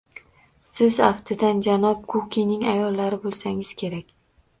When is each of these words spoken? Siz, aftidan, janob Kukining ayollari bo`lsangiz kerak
Siz, 0.67 0.95
aftidan, 1.07 1.59
janob 1.65 1.99
Kukining 2.13 2.65
ayollari 2.73 3.21
bo`lsangiz 3.27 3.75
kerak 3.83 4.09